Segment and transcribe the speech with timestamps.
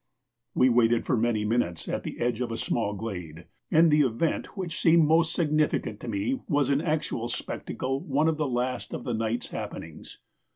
[0.55, 4.57] We waited for many minutes at the edge of a small glade, and the event
[4.57, 9.03] which seemed most significant to me was in actual spectacle one of the last of
[9.03, 10.17] the night's happenings.